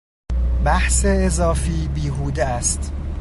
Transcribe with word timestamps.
بحث 0.65 1.05
اضافی 1.07 1.87
بیهوده 1.87 2.45
است. 2.45 2.93